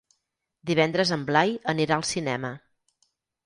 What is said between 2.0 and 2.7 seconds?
al cinema.